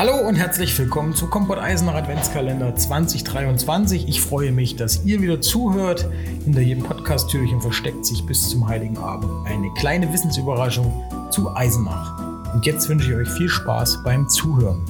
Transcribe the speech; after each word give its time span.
Hallo 0.00 0.16
und 0.26 0.36
herzlich 0.36 0.78
willkommen 0.78 1.14
zu 1.14 1.26
Kompott 1.26 1.58
Eisener 1.58 1.94
Adventskalender 1.94 2.74
2023. 2.74 4.08
Ich 4.08 4.22
freue 4.22 4.50
mich, 4.50 4.74
dass 4.74 5.04
ihr 5.04 5.20
wieder 5.20 5.42
zuhört. 5.42 6.08
Hinter 6.42 6.62
jedem 6.62 6.84
Podcast-Türchen 6.84 7.60
versteckt 7.60 8.06
sich 8.06 8.24
bis 8.24 8.48
zum 8.48 8.66
Heiligen 8.66 8.96
Abend 8.96 9.46
eine 9.46 9.70
kleine 9.74 10.10
Wissensüberraschung 10.10 11.04
zu 11.30 11.54
Eisenach. 11.54 12.18
Und 12.54 12.64
jetzt 12.64 12.88
wünsche 12.88 13.10
ich 13.10 13.16
euch 13.18 13.28
viel 13.28 13.50
Spaß 13.50 14.02
beim 14.02 14.26
Zuhören. 14.26 14.86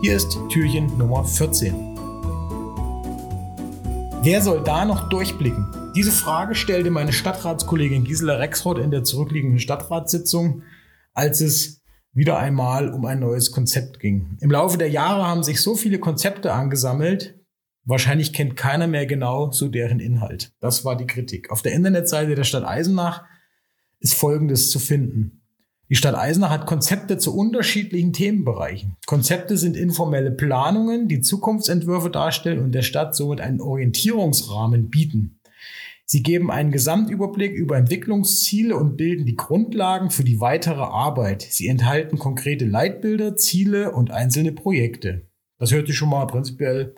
Hier 0.00 0.16
ist 0.16 0.38
Türchen 0.48 0.86
Nummer 0.96 1.22
14. 1.22 1.74
Wer 4.22 4.40
soll 4.40 4.64
da 4.64 4.86
noch 4.86 5.10
durchblicken? 5.10 5.66
Diese 5.94 6.12
Frage 6.12 6.54
stellte 6.54 6.90
meine 6.90 7.12
Stadtratskollegin 7.12 8.04
Gisela 8.04 8.36
Rexroth 8.36 8.78
in 8.78 8.90
der 8.90 9.04
zurückliegenden 9.04 9.58
Stadtratssitzung, 9.58 10.62
als 11.12 11.42
es 11.42 11.79
wieder 12.12 12.38
einmal 12.38 12.90
um 12.90 13.04
ein 13.04 13.20
neues 13.20 13.52
Konzept 13.52 14.00
ging. 14.00 14.36
Im 14.40 14.50
Laufe 14.50 14.78
der 14.78 14.90
Jahre 14.90 15.26
haben 15.26 15.42
sich 15.42 15.60
so 15.60 15.74
viele 15.74 15.98
Konzepte 15.98 16.52
angesammelt, 16.52 17.38
wahrscheinlich 17.84 18.32
kennt 18.32 18.56
keiner 18.56 18.86
mehr 18.86 19.06
genau 19.06 19.50
so 19.52 19.68
deren 19.68 20.00
Inhalt. 20.00 20.52
Das 20.60 20.84
war 20.84 20.96
die 20.96 21.06
Kritik. 21.06 21.50
Auf 21.50 21.62
der 21.62 21.72
Internetseite 21.72 22.34
der 22.34 22.44
Stadt 22.44 22.64
Eisenach 22.64 23.24
ist 24.00 24.14
Folgendes 24.14 24.70
zu 24.70 24.78
finden. 24.78 25.40
Die 25.88 25.96
Stadt 25.96 26.14
Eisenach 26.14 26.50
hat 26.50 26.66
Konzepte 26.66 27.18
zu 27.18 27.36
unterschiedlichen 27.36 28.12
Themenbereichen. 28.12 28.96
Konzepte 29.06 29.56
sind 29.58 29.76
informelle 29.76 30.30
Planungen, 30.30 31.08
die 31.08 31.20
Zukunftsentwürfe 31.20 32.10
darstellen 32.10 32.60
und 32.60 32.72
der 32.72 32.82
Stadt 32.82 33.16
somit 33.16 33.40
einen 33.40 33.60
Orientierungsrahmen 33.60 34.88
bieten. 34.88 35.40
Sie 36.12 36.24
geben 36.24 36.50
einen 36.50 36.72
Gesamtüberblick 36.72 37.52
über 37.52 37.76
Entwicklungsziele 37.76 38.76
und 38.76 38.96
bilden 38.96 39.26
die 39.26 39.36
Grundlagen 39.36 40.10
für 40.10 40.24
die 40.24 40.40
weitere 40.40 40.80
Arbeit. 40.80 41.42
Sie 41.42 41.68
enthalten 41.68 42.18
konkrete 42.18 42.64
Leitbilder, 42.64 43.36
Ziele 43.36 43.92
und 43.92 44.10
einzelne 44.10 44.50
Projekte. 44.50 45.28
Das 45.60 45.70
hört 45.70 45.86
sich 45.86 45.96
schon 45.96 46.08
mal 46.08 46.26
prinzipiell 46.26 46.96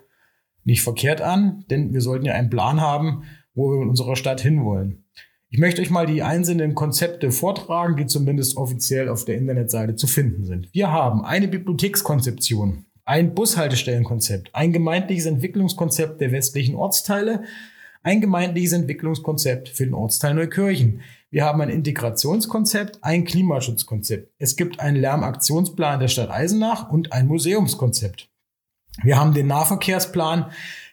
nicht 0.65 0.81
verkehrt 0.81 1.21
an, 1.21 1.67
denn 1.69 1.93
wir 1.93 2.01
sollten 2.01 2.25
ja 2.25 2.33
einen 2.33 2.49
Plan 2.49 2.81
haben, 2.81 3.25
wo 3.53 3.73
wir 3.73 3.83
in 3.83 3.91
unserer 3.91 4.17
Stadt 4.17 4.41
hinwollen. 4.41 5.05
Ich 5.51 5.59
möchte 5.59 5.83
euch 5.83 5.91
mal 5.91 6.07
die 6.07 6.23
einzelnen 6.23 6.75
Konzepte 6.75 7.33
vortragen, 7.33 7.99
die 7.99 8.07
zumindest 8.07 8.57
offiziell 8.57 9.11
auf 9.11 9.27
der 9.27 9.37
Internetseite 9.37 9.95
zu 9.95 10.07
finden 10.07 10.47
sind. 10.47 10.71
Wir 10.73 10.91
haben 10.91 11.23
eine 11.23 11.49
Bibliothekskonzeption, 11.49 12.87
ein 13.05 13.35
Bushaltestellenkonzept, 13.35 14.55
ein 14.55 14.73
gemeindliches 14.73 15.27
Entwicklungskonzept 15.27 16.19
der 16.23 16.33
westlichen 16.33 16.77
Ortsteile, 16.77 17.43
ein 18.03 18.21
gemeindliches 18.21 18.73
Entwicklungskonzept 18.73 19.69
für 19.69 19.85
den 19.85 19.95
Ortsteil 19.95 20.35
Neukirchen. 20.35 21.01
Wir 21.31 21.45
haben 21.45 21.61
ein 21.61 21.71
Integrationskonzept, 21.71 22.99
ein 23.03 23.25
Klimaschutzkonzept. 23.25 24.33
Es 24.39 24.57
gibt 24.57 24.81
einen 24.81 24.97
Lärmaktionsplan 24.97 26.01
der 26.01 26.09
Stadt 26.09 26.31
Eisenach 26.31 26.91
und 26.91 27.13
ein 27.13 27.27
Museumskonzept. 27.27 28.29
Wir 29.03 29.19
haben 29.19 29.33
den 29.33 29.47
Nahverkehrsplan 29.47 30.51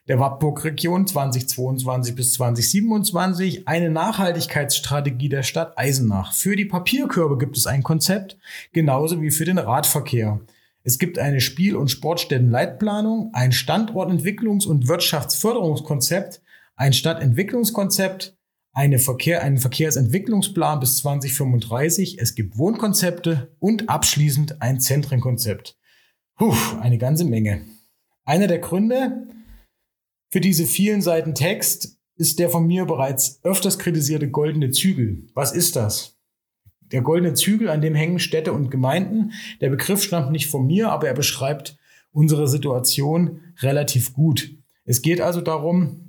der 0.07 0.19
Wattburg-Region 0.19 1.05
2022 1.05 2.15
bis 2.15 2.33
2027, 2.33 3.67
eine 3.67 3.89
Nachhaltigkeitsstrategie 3.89 5.29
der 5.29 5.43
Stadt 5.43 5.77
Eisenach. 5.77 6.33
Für 6.33 6.55
die 6.55 6.65
Papierkörbe 6.65 7.37
gibt 7.37 7.57
es 7.57 7.67
ein 7.67 7.83
Konzept, 7.83 8.37
genauso 8.71 9.21
wie 9.21 9.31
für 9.31 9.45
den 9.45 9.59
Radverkehr. 9.59 10.39
Es 10.83 10.97
gibt 10.97 11.19
eine 11.19 11.41
Spiel- 11.41 11.75
und 11.75 11.91
Sportstättenleitplanung, 11.91 13.31
ein 13.33 13.51
Standortentwicklungs- 13.51 14.65
und 14.65 14.87
Wirtschaftsförderungskonzept, 14.87 16.41
ein 16.79 16.93
Stadtentwicklungskonzept, 16.93 18.37
eine 18.71 18.99
Verkehr, 18.99 19.43
einen 19.43 19.57
Verkehrsentwicklungsplan 19.57 20.79
bis 20.79 20.97
2035, 20.99 22.19
es 22.19 22.35
gibt 22.35 22.57
Wohnkonzepte 22.57 23.53
und 23.59 23.89
abschließend 23.89 24.61
ein 24.61 24.79
Zentrenkonzept. 24.79 25.77
Puh, 26.37 26.55
eine 26.79 26.97
ganze 26.97 27.25
Menge. 27.25 27.65
Einer 28.23 28.47
der 28.47 28.59
Gründe 28.59 29.27
für 30.31 30.39
diese 30.39 30.65
vielen 30.65 31.01
Seiten 31.01 31.35
Text 31.35 31.97
ist 32.15 32.39
der 32.39 32.49
von 32.49 32.65
mir 32.65 32.85
bereits 32.85 33.41
öfters 33.43 33.77
kritisierte 33.77 34.29
goldene 34.29 34.71
Zügel. 34.71 35.27
Was 35.33 35.51
ist 35.51 35.75
das? 35.75 36.17
Der 36.93 37.01
goldene 37.01 37.33
Zügel, 37.33 37.69
an 37.69 37.81
dem 37.81 37.95
hängen 37.95 38.19
Städte 38.19 38.53
und 38.53 38.71
Gemeinden. 38.71 39.33
Der 39.59 39.69
Begriff 39.69 40.01
stammt 40.01 40.31
nicht 40.31 40.47
von 40.47 40.65
mir, 40.65 40.91
aber 40.91 41.09
er 41.09 41.13
beschreibt 41.13 41.77
unsere 42.11 42.47
Situation 42.47 43.41
relativ 43.59 44.13
gut. 44.13 44.55
Es 44.85 45.01
geht 45.01 45.19
also 45.19 45.41
darum, 45.41 46.08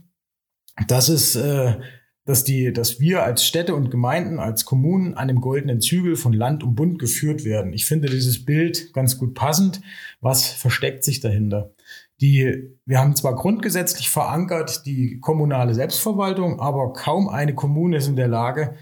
das 0.86 1.08
ist, 1.08 1.36
äh, 1.36 1.76
dass, 2.24 2.44
die, 2.44 2.72
dass 2.72 3.00
wir 3.00 3.22
als 3.22 3.44
Städte 3.44 3.74
und 3.74 3.90
Gemeinden, 3.90 4.38
als 4.38 4.64
Kommunen 4.64 5.14
an 5.14 5.28
dem 5.28 5.40
goldenen 5.40 5.80
Zügel 5.80 6.16
von 6.16 6.32
Land 6.32 6.62
und 6.62 6.74
Bund 6.74 6.98
geführt 6.98 7.44
werden. 7.44 7.72
Ich 7.72 7.86
finde 7.86 8.08
dieses 8.08 8.44
Bild 8.44 8.92
ganz 8.92 9.18
gut 9.18 9.34
passend. 9.34 9.80
Was 10.20 10.46
versteckt 10.46 11.02
sich 11.02 11.20
dahinter? 11.20 11.72
Die, 12.20 12.76
wir 12.84 12.98
haben 12.98 13.16
zwar 13.16 13.34
grundgesetzlich 13.34 14.10
verankert 14.10 14.84
die 14.84 15.18
kommunale 15.20 15.74
Selbstverwaltung, 15.74 16.60
aber 16.60 16.92
kaum 16.92 17.28
eine 17.28 17.54
Kommune 17.54 17.96
ist 17.96 18.08
in 18.08 18.16
der 18.16 18.28
Lage, 18.28 18.74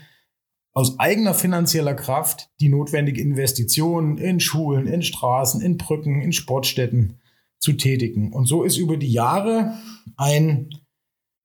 aus 0.73 0.99
eigener 0.99 1.35
finanzieller 1.35 1.95
Kraft 1.95 2.51
die 2.61 2.69
notwendigen 2.69 3.21
Investitionen 3.21 4.19
in 4.19 4.41
Schulen, 4.41 4.87
in 4.87 5.03
Straßen, 5.03 5.61
in 5.61 5.77
Brücken, 5.77 6.21
in 6.21 6.33
Sportstätten 6.33 7.19
zu 7.59 7.73
tätigen. 7.73 8.33
Und 8.33 8.47
so 8.47 8.63
ist 8.63 8.77
über 8.77 8.97
die 8.97 9.11
Jahre 9.11 9.75
ein 10.17 10.69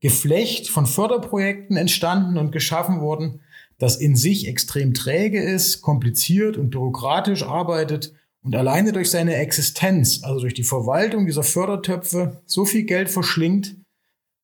Geflecht 0.04 0.70
von 0.70 0.86
Förderprojekten 0.86 1.78
entstanden 1.78 2.38
und 2.38 2.52
geschaffen 2.52 3.00
worden, 3.00 3.40
das 3.78 3.96
in 3.96 4.18
sich 4.18 4.50
extrem 4.50 4.94
träge 4.94 5.42
ist, 5.42 5.82
kompliziert 5.82 6.58
und 6.58 6.72
bürokratisch 6.72 7.44
arbeitet 7.44 8.14
und 8.44 8.54
alleine 8.54 8.92
durch 8.92 9.10
seine 9.10 9.36
Existenz, 9.36 10.22
also 10.24 10.42
durch 10.42 10.54
die 10.54 10.66
Verwaltung 10.66 11.26
dieser 11.26 11.44
Fördertöpfe, 11.44 12.42
so 12.46 12.66
viel 12.66 12.84
Geld 12.84 13.10
verschlingt 13.10 13.78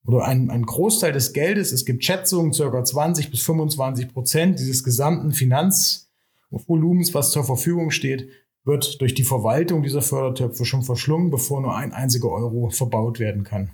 oder 0.05 0.23
ein, 0.23 0.49
ein 0.49 0.63
Großteil 0.63 1.11
des 1.11 1.33
Geldes, 1.33 1.73
es 1.73 1.83
gibt 1.85 2.05
Schätzungen, 2.05 2.53
circa 2.53 2.81
20 2.81 3.29
bis 3.29 3.41
25 3.41 4.13
Prozent 4.13 4.59
dieses 4.61 4.85
gesamten 4.85 5.33
Finanzvolumens, 5.33 7.13
was 7.13 7.31
zur 7.31 7.43
Verfügung 7.43 7.91
steht, 7.91 8.29
wird 8.63 9.01
durch 9.01 9.13
die 9.13 9.25
Verwaltung 9.25 9.83
dieser 9.83 10.01
Fördertöpfe 10.01 10.63
schon 10.63 10.83
verschlungen, 10.83 11.31
bevor 11.31 11.59
nur 11.59 11.75
ein 11.75 11.91
einziger 11.91 12.29
Euro 12.29 12.69
verbaut 12.69 13.19
werden 13.19 13.43
kann. 13.43 13.71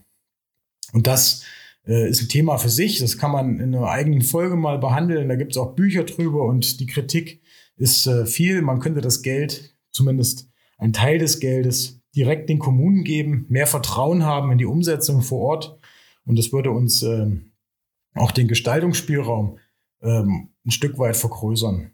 Und 0.92 1.06
das 1.06 1.44
äh, 1.88 2.10
ist 2.10 2.22
ein 2.22 2.30
Thema 2.30 2.58
für 2.58 2.70
sich. 2.70 3.00
Das 3.00 3.18
kann 3.18 3.32
man 3.32 3.60
in 3.60 3.76
einer 3.76 3.88
eigenen 3.88 4.22
Folge 4.22 4.56
mal 4.56 4.78
behandeln. 4.78 5.30
Da 5.30 5.36
gibt 5.36 5.52
es 5.52 5.58
auch 5.58 5.76
Bücher 5.76 6.04
drüber 6.04 6.46
und 6.46 6.80
die 6.80 6.88
Kritik 6.88 7.42
ist 7.78 8.08
äh, 8.08 8.26
viel. 8.26 8.62
Man 8.62 8.80
könnte 8.80 9.02
das 9.02 9.22
Geld, 9.22 9.76
zumindest 9.92 10.50
ein 10.78 10.94
Teil 10.94 11.20
des 11.20 11.40
Geldes, 11.40 12.02
direkt 12.16 12.50
den 12.50 12.60
Kommunen 12.60 13.04
geben, 13.04 13.46
mehr 13.50 13.68
Vertrauen 13.68 14.24
haben 14.24 14.52
in 14.52 14.58
die 14.58 14.66
Umsetzung 14.66 15.22
vor 15.22 15.42
Ort. 15.42 15.80
Und 16.26 16.40
das 16.40 16.52
würde 16.52 16.72
uns 16.72 17.04
ähm, 17.04 17.52
auch 18.14 18.32
den 18.32 18.48
Gestaltungsspielraum 18.48 19.60
ähm, 20.02 20.50
ein 20.66 20.72
Stück 20.72 20.98
weit 20.98 21.18
vergrößern. 21.18 21.92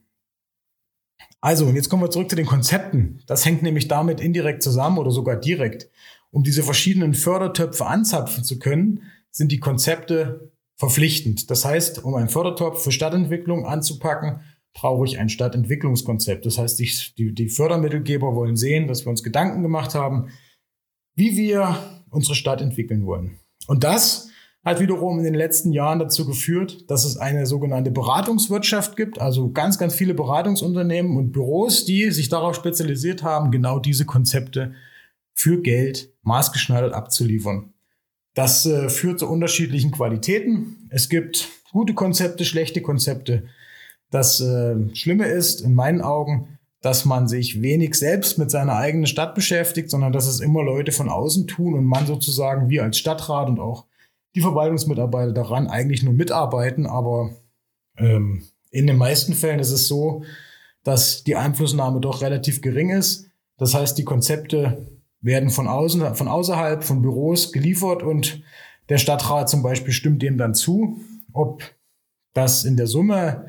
Also, 1.42 1.66
und 1.66 1.76
jetzt 1.76 1.90
kommen 1.90 2.04
wir 2.04 2.12
zurück 2.12 2.30
zu 2.30 2.36
den 2.36 2.46
Konzepten. 2.46 3.24
Das 3.26 3.46
hängt 3.46 3.64
nämlich 3.64 3.88
damit 3.88 4.22
indirekt 4.22 4.62
zusammen 4.62 5.00
oder 5.00 5.10
sogar 5.10 5.36
direkt. 5.36 5.90
Um 6.30 6.44
diese 6.44 6.62
verschiedenen 6.62 7.16
Fördertöpfe 7.16 7.88
anzapfen 7.88 8.44
zu 8.44 8.60
können, 8.60 9.02
sind 9.32 9.52
die 9.52 9.60
Konzepte 9.60 10.52
verpflichtend. 10.78 11.50
Das 11.50 11.66
heißt, 11.66 12.04
um 12.04 12.16
einen 12.16 12.30
Fördertopf 12.30 12.84
für 12.84 12.92
Stadtentwicklung 12.92 13.66
anzupacken, 13.66 14.42
brauche 14.74 15.06
ich 15.06 15.20
ein 15.20 15.30
Stadtentwicklungskonzept. 15.30 16.46
Das 16.46 16.58
heißt, 16.58 16.80
die, 16.80 17.34
die 17.34 17.50
Fördermittelgeber 17.50 18.36
wollen 18.36 18.56
sehen, 18.56 18.88
dass 18.88 19.06
wir 19.06 19.10
uns 19.10 19.24
Gedanken 19.24 19.62
gemacht 19.62 19.96
haben, 19.96 20.30
wie 21.16 21.36
wir 21.36 21.78
unsere 22.10 22.36
Stadt 22.36 22.62
entwickeln 22.62 23.06
wollen. 23.06 23.40
Und 23.68 23.84
das 23.84 24.30
hat 24.64 24.80
wiederum 24.80 25.18
in 25.18 25.24
den 25.24 25.34
letzten 25.34 25.72
Jahren 25.72 26.00
dazu 26.00 26.26
geführt, 26.26 26.90
dass 26.90 27.04
es 27.04 27.18
eine 27.18 27.46
sogenannte 27.46 27.92
Beratungswirtschaft 27.92 28.96
gibt, 28.96 29.20
also 29.20 29.52
ganz, 29.52 29.78
ganz 29.78 29.96
viele 29.96 30.14
Beratungsunternehmen 30.14 31.18
und 31.18 31.32
Büros, 31.32 31.86
die 31.86 32.12
sich 32.12 32.30
darauf 32.30 32.56
spezialisiert 32.56 33.24
haben, 33.24 33.52
genau 33.52 33.80
diese 33.80 34.06
Konzepte 34.06 34.74
für 35.34 35.62
Geld 35.62 36.14
maßgeschneidert 36.22 36.94
abzuliefern. 36.94 37.71
Das 38.34 38.66
äh, 38.66 38.90
führt 38.90 39.20
zu 39.20 39.30
unterschiedlichen 39.30 39.92
Qualitäten. 39.92 40.88
Es 40.90 41.10
gibt 41.10 41.50
gute 41.72 41.94
Konzepte, 41.94 42.46
schlechte 42.46 42.82
Konzepte. 42.82 43.46
Das 44.10 44.40
äh, 44.42 44.76
Schlimme 44.96 45.26
ist 45.26 45.62
in 45.62 45.74
meinen 45.74 46.02
Augen, 46.02 46.60
dass 46.82 47.06
man 47.06 47.28
sich 47.28 47.62
wenig 47.62 47.96
selbst 47.96 48.38
mit 48.38 48.50
seiner 48.50 48.76
eigenen 48.76 49.06
Stadt 49.06 49.36
beschäftigt, 49.36 49.90
sondern 49.90 50.12
dass 50.12 50.28
es 50.28 50.40
immer 50.40 50.64
Leute 50.64 50.92
von 50.92 51.10
außen 51.10 51.48
tun 51.48 51.76
und 51.76 51.86
man 51.86 52.08
sozusagen, 52.08 52.70
wir 52.70 52.84
als 52.84 52.98
Stadtrat 52.98 53.50
und 53.50 53.60
auch 53.60 53.86
die 54.36 54.42
Verwaltungsmitarbeiter 54.42 55.32
daran 55.32 55.68
eigentlich 55.68 56.02
nur 56.04 56.14
mitarbeiten. 56.14 56.88
Aber 56.88 57.32
ähm, 57.98 58.44
in 58.72 58.88
den 58.88 58.98
meisten 58.98 59.34
Fällen 59.34 59.60
ist 59.60 59.72
es 59.72 59.88
so, 59.88 60.24
dass 60.84 61.24
die 61.24 61.36
Einflussnahme 61.36 62.00
doch 62.00 62.22
relativ 62.22 62.62
gering 62.62 62.90
ist. 62.90 63.30
Das 63.58 63.76
heißt, 63.76 63.98
die 63.98 64.06
Konzepte 64.06 64.88
werden 65.22 65.50
von 65.50 65.68
außen, 65.68 66.16
von 66.16 66.28
außerhalb, 66.28 66.84
von 66.84 67.02
Büros 67.02 67.52
geliefert 67.52 68.04
und 68.04 68.42
der 68.90 68.98
Stadtrat 68.98 69.50
zum 69.50 69.64
Beispiel 69.64 69.94
stimmt 69.94 70.22
dem 70.22 70.38
dann 70.38 70.54
zu. 70.54 71.00
Ob 71.32 71.64
das 72.34 72.66
in 72.66 72.76
der 72.76 72.88
Summe 72.88 73.48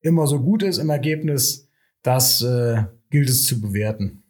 immer 0.00 0.26
so 0.26 0.40
gut 0.40 0.62
ist 0.62 0.78
im 0.78 0.90
Ergebnis, 0.90 1.68
das 2.02 2.42
äh, 2.42 2.84
gilt 3.10 3.28
es 3.28 3.44
zu 3.44 3.60
bewerten. 3.60 4.24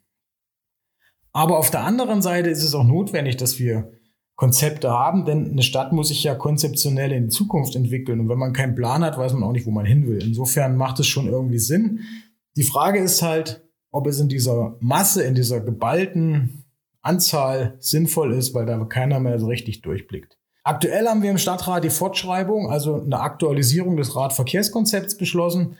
Aber 1.32 1.58
auf 1.58 1.70
der 1.70 1.84
anderen 1.84 2.22
Seite 2.22 2.50
ist 2.50 2.64
es 2.64 2.74
auch 2.74 2.84
notwendig, 2.84 3.36
dass 3.36 3.58
wir 3.58 3.92
Konzepte 4.34 4.90
haben, 4.90 5.26
denn 5.26 5.50
eine 5.50 5.62
Stadt 5.62 5.92
muss 5.92 6.08
sich 6.08 6.24
ja 6.24 6.34
konzeptionell 6.34 7.12
in 7.12 7.24
die 7.24 7.28
Zukunft 7.28 7.76
entwickeln. 7.76 8.20
Und 8.20 8.28
wenn 8.28 8.38
man 8.38 8.52
keinen 8.52 8.74
Plan 8.74 9.04
hat, 9.04 9.18
weiß 9.18 9.34
man 9.34 9.42
auch 9.42 9.52
nicht, 9.52 9.66
wo 9.66 9.70
man 9.70 9.84
hin 9.84 10.06
will. 10.06 10.22
Insofern 10.22 10.76
macht 10.76 10.98
es 10.98 11.06
schon 11.06 11.28
irgendwie 11.28 11.58
Sinn. 11.58 12.00
Die 12.56 12.62
Frage 12.62 12.98
ist 13.00 13.22
halt, 13.22 13.62
ob 13.90 14.06
es 14.06 14.18
in 14.18 14.28
dieser 14.28 14.76
Masse, 14.80 15.22
in 15.22 15.34
dieser 15.34 15.60
geballten 15.60 16.64
Anzahl 17.02 17.76
sinnvoll 17.78 18.32
ist, 18.34 18.54
weil 18.54 18.66
da 18.66 18.78
keiner 18.84 19.20
mehr 19.20 19.38
so 19.38 19.46
richtig 19.46 19.82
durchblickt. 19.82 20.36
Aktuell 20.62 21.06
haben 21.06 21.22
wir 21.22 21.30
im 21.30 21.38
Stadtrat 21.38 21.84
die 21.84 21.90
Fortschreibung, 21.90 22.70
also 22.70 23.00
eine 23.00 23.20
Aktualisierung 23.20 23.96
des 23.96 24.14
Radverkehrskonzepts 24.14 25.16
beschlossen, 25.16 25.76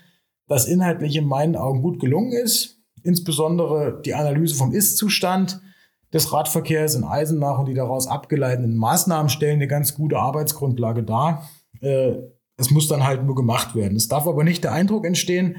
das 0.48 0.66
inhaltlich 0.66 1.16
in 1.16 1.26
meinen 1.26 1.56
Augen 1.56 1.82
gut 1.82 2.00
gelungen 2.00 2.32
ist. 2.32 2.78
Insbesondere 3.02 4.00
die 4.04 4.14
Analyse 4.14 4.54
vom 4.54 4.72
Ist-Zustand 4.72 5.60
des 6.12 6.32
Radverkehrs 6.32 6.94
in 6.94 7.04
Eisenach 7.04 7.58
und 7.58 7.66
die 7.66 7.74
daraus 7.74 8.06
abgeleiteten 8.06 8.76
Maßnahmen 8.76 9.28
stellen 9.28 9.56
eine 9.56 9.68
ganz 9.68 9.94
gute 9.94 10.18
Arbeitsgrundlage 10.18 11.02
dar. 11.02 11.48
Äh, 11.80 12.14
es 12.56 12.70
muss 12.70 12.88
dann 12.88 13.06
halt 13.06 13.24
nur 13.24 13.34
gemacht 13.34 13.74
werden. 13.74 13.96
Es 13.96 14.08
darf 14.08 14.26
aber 14.26 14.44
nicht 14.44 14.64
der 14.64 14.72
Eindruck 14.72 15.06
entstehen, 15.06 15.58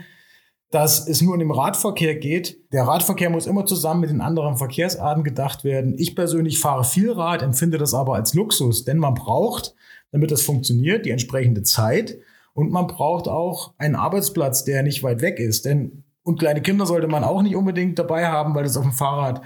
dass 0.71 1.07
es 1.07 1.21
nur 1.21 1.33
in 1.33 1.41
dem 1.41 1.51
Radverkehr 1.51 2.15
geht. 2.15 2.57
Der 2.71 2.83
Radverkehr 2.83 3.29
muss 3.29 3.45
immer 3.45 3.65
zusammen 3.65 4.01
mit 4.01 4.09
den 4.09 4.21
anderen 4.21 4.57
Verkehrsarten 4.57 5.23
gedacht 5.23 5.63
werden. 5.63 5.95
Ich 5.97 6.15
persönlich 6.15 6.59
fahre 6.59 6.85
viel 6.85 7.11
Rad, 7.11 7.41
empfinde 7.41 7.77
das 7.77 7.93
aber 7.93 8.15
als 8.15 8.33
Luxus, 8.33 8.85
denn 8.85 8.97
man 8.97 9.13
braucht, 9.13 9.75
damit 10.11 10.31
das 10.31 10.41
funktioniert, 10.41 11.05
die 11.05 11.11
entsprechende 11.11 11.63
Zeit 11.63 12.17
und 12.53 12.71
man 12.71 12.87
braucht 12.87 13.27
auch 13.27 13.73
einen 13.77 13.95
Arbeitsplatz, 13.95 14.63
der 14.63 14.83
nicht 14.83 15.03
weit 15.03 15.21
weg 15.21 15.39
ist. 15.39 15.65
Denn 15.65 16.03
und 16.23 16.39
kleine 16.39 16.61
Kinder 16.61 16.85
sollte 16.85 17.07
man 17.07 17.23
auch 17.23 17.41
nicht 17.41 17.55
unbedingt 17.55 17.97
dabei 17.99 18.27
haben, 18.27 18.55
weil 18.55 18.63
das 18.63 18.77
auf 18.77 18.83
dem 18.83 18.91
Fahrrad 18.91 19.41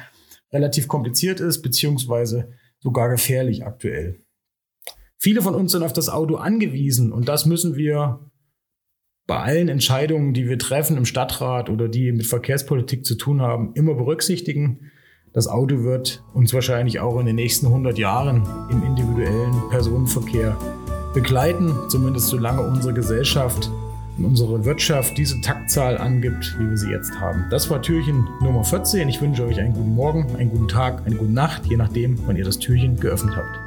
relativ 0.51 0.88
kompliziert 0.88 1.39
ist, 1.39 1.62
beziehungsweise 1.62 2.51
sogar 2.80 3.10
gefährlich 3.10 3.66
aktuell. 3.66 4.19
Viele 5.18 5.42
von 5.42 5.56
uns 5.56 5.72
sind 5.72 5.83
auf 5.83 5.94
das 5.94 6.10
Auto 6.10 6.36
angewiesen 6.36 7.12
und 7.12 7.27
das 7.27 7.45
müssen 7.45 7.75
wir 7.75 8.19
bei 9.27 9.38
allen 9.38 9.69
Entscheidungen, 9.69 10.33
die 10.33 10.48
wir 10.48 10.60
treffen 10.60 10.98
im 10.98 11.06
Stadtrat 11.06 11.69
oder 11.69 11.88
die 11.88 12.12
mit 12.12 12.27
Verkehrspolitik 12.27 13.06
zu 13.06 13.16
tun 13.16 13.42
haben, 13.42 13.72
immer 13.74 13.95
berücksichtigen. 13.95 14.92
Das 15.33 15.48
Auto 15.48 15.83
wird 15.83 16.24
uns 16.33 16.54
wahrscheinlich 16.54 17.00
auch 17.00 17.19
in 17.19 17.25
den 17.25 17.36
nächsten 17.36 17.66
100 17.66 17.98
Jahren 17.98 18.48
im 18.69 18.83
individuellen 18.83 19.69
Personenverkehr 19.69 20.57
begleiten, 21.13 21.74
zumindest 21.89 22.27
solange 22.27 22.62
unsere 22.62 22.94
Gesellschaft 22.94 23.72
und 24.18 24.25
unsere 24.25 24.63
Wirtschaft 24.63 25.18
diese 25.18 25.42
Taktzahl 25.42 25.98
angibt, 25.98 26.56
wie 26.60 26.69
wir 26.69 26.77
sie 26.77 26.92
jetzt 26.92 27.19
haben. 27.19 27.45
Das 27.50 27.69
war 27.69 27.81
Türchen 27.81 28.27
Nummer 28.42 28.63
14. 28.63 29.10
Ich 29.10 29.22
wünsche 29.22 29.45
euch 29.45 29.60
einen 29.60 29.74
guten 29.74 29.95
Morgen, 29.95 30.36
einen 30.36 30.51
guten 30.51 30.68
Tag, 30.68 31.06
eine 31.06 31.16
gute 31.16 31.33
Nacht, 31.33 31.66
je 31.66 31.77
nachdem, 31.77 32.18
wann 32.27 32.38
ihr 32.38 32.45
das 32.45 32.60
Türchen 32.60 32.98
geöffnet 32.98 33.36
habt. 33.36 33.64